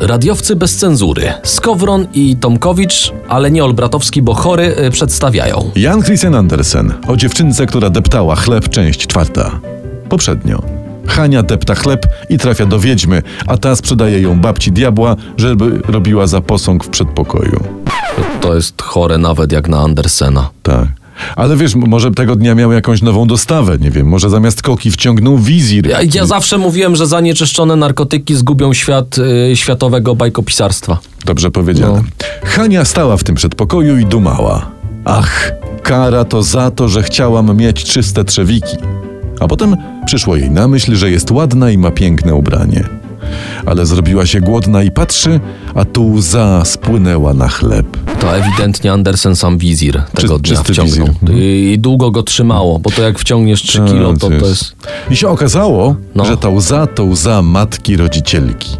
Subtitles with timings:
[0.00, 1.32] Radiowcy bez cenzury.
[1.42, 5.70] Skowron i Tomkowicz, ale nie Olbratowski, bo chory, y, przedstawiają.
[5.76, 9.60] Jan Christian Andersen o dziewczynce, która deptała chleb, część czwarta.
[10.08, 10.62] Poprzednio.
[11.06, 16.26] Hania depta chleb i trafia do wiedźmy, a ta sprzedaje ją babci diabła, żeby robiła
[16.26, 17.64] za posąg w przedpokoju.
[18.40, 20.50] To jest chore nawet jak na Andersena.
[20.62, 20.86] Tak.
[21.36, 25.38] Ale wiesz, może tego dnia miał jakąś nową dostawę, nie wiem, może zamiast koki wciągnął
[25.38, 25.86] wizir.
[25.86, 30.98] Ja, ja zawsze mówiłem, że zanieczyszczone narkotyki zgubią świat y, światowego bajkopisarstwa.
[31.24, 31.94] Dobrze powiedziane.
[31.94, 32.48] No.
[32.48, 34.70] Hania stała w tym przedpokoju i dumała.
[35.04, 38.76] Ach, kara to za to, że chciałam mieć czyste trzewiki.
[39.40, 39.76] A potem
[40.06, 42.84] przyszło jej na myśl, że jest ładna i ma piękne ubranie.
[43.66, 45.40] Ale zrobiła się głodna i patrzy,
[45.74, 47.95] a tu łza spłynęła na chleb.
[48.26, 50.86] To ewidentnie Andersen sam wizir tego Czy- dnia wciągnął.
[50.86, 51.02] wizir.
[51.22, 51.38] Mhm.
[51.38, 54.76] I, długo go trzymało, bo to jak wciągniesz 3 Tak, kilo, to, to jest...
[55.10, 56.24] I się okazało, No.
[56.24, 58.76] że ta łza to łza matki rodzicielki.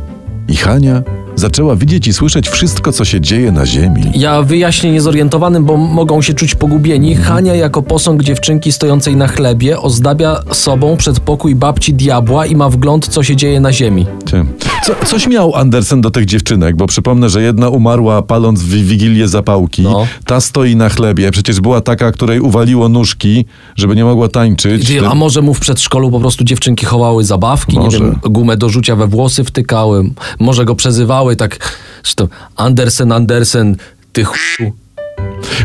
[0.49, 1.03] I Hania
[1.37, 4.03] zaczęła widzieć i słyszeć wszystko, co się dzieje na ziemi.
[4.15, 7.13] Ja wyjaśnię niezorientowanym, bo mogą się czuć pogubieni.
[7.13, 7.29] Mhm.
[7.29, 13.09] Hania jako posąg dziewczynki stojącej na chlebie ozdabia sobą przedpokój babci diabła i ma wgląd,
[13.09, 14.07] co się dzieje na ziemi.
[14.25, 14.45] Ty.
[14.87, 19.29] Co, coś miał Andersen do tych dziewczynek, bo przypomnę, że jedna umarła paląc w wigilię
[19.29, 20.07] zapałki, No.
[20.25, 23.45] ta stoi na chlebie, przecież była taka, której uwaliło nóżki,
[23.77, 24.93] żeby nie mogła tańczyć.
[25.11, 27.99] A może mu w przedszkolu po prostu dziewczynki chowały zabawki, Może.
[27.99, 33.13] nie wiem, gumę do rzucia we włosy wtykały, może go przezywały tak, że to Andersen,
[33.13, 33.77] Andersen,
[34.13, 34.73] ty chuju.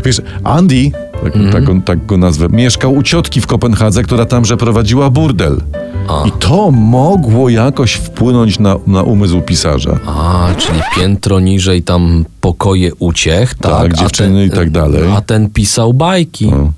[0.04, 0.90] Wiesz, Andy,
[1.24, 1.52] tak, Mhm.
[1.52, 5.60] tak, go, tak go nazwę, mieszkał u ciotki w Kopenhadze, która tamże prowadziła burdel.
[6.08, 6.26] A.
[6.28, 9.98] I to mogło jakoś wpłynąć na, na umysł pisarza.
[10.06, 13.72] A, czyli piętro niżej tam pokoje uciech, tak?
[13.72, 15.02] Tak, dziewczyny i tak dalej.
[15.16, 16.50] A ten pisał bajki.
[16.50, 16.72] No.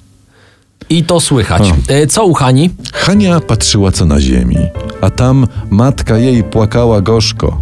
[0.90, 1.72] I to słychać.
[1.88, 2.70] E, Co u Hani?
[2.92, 4.56] Hania patrzyła co na ziemi,
[5.00, 7.60] a tam matka jej płakała gorzko.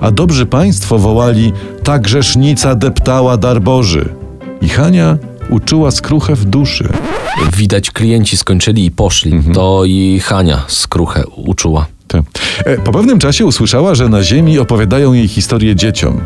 [0.00, 4.08] A dobrzy państwo wołali, ta grzesznica deptała dar Boży.
[4.60, 5.16] I Hania
[5.50, 6.88] uczuła skruchę w duszy.
[7.56, 9.32] Widać klienci skończyli i poszli.
[9.32, 9.54] Mhm.
[9.54, 11.86] To i Hania skruchę uczuła.
[12.08, 12.22] Te.
[12.64, 16.20] E, Po pewnym czasie usłyszała, że na ziemi opowiadają jej historię dzieciom.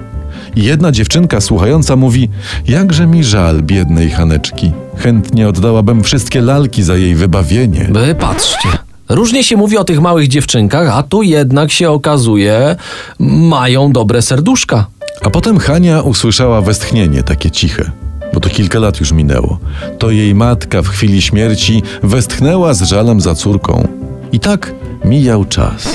[0.56, 2.28] I jedna dziewczynka słuchająca mówi,
[2.68, 4.72] jakże mi żal biednej Haneczki.
[4.96, 7.88] Chętnie oddałabym wszystkie lalki za jej wybawienie.
[7.92, 8.68] Wy patrzcie.
[9.08, 12.76] Różnie się mówi o tych małych dziewczynkach, a tu jednak się okazuje,
[13.18, 14.86] mają dobre serduszka.
[15.22, 17.90] A potem Hania usłyszała westchnienie, takie ciche,
[18.34, 19.58] bo to kilka lat już minęło.
[19.98, 23.88] To jej matka w chwili śmierci westchnęła z żalem za córką.
[24.32, 24.74] I tak
[25.04, 25.88] mijał czas.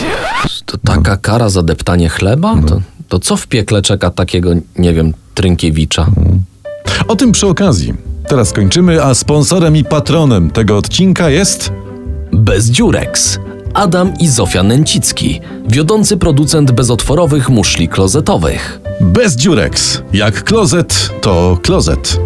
[0.66, 2.56] To taka kara za deptanie chleba?
[2.68, 6.06] To, to co w piekle czeka takiego, nie wiem, Trynkiewicza?
[7.08, 7.94] O tym przy okazji.
[8.28, 11.72] Teraz kończymy, a sponsorem i patronem tego odcinka jest...
[12.34, 13.40] Bez dziureks.
[13.74, 18.80] Adam i Zofia Nęcicki, wiodący producent bezotworowych muszli klozetowych.
[19.02, 20.02] Bez dziureks.
[20.14, 22.20] Jak klozet, to klozet.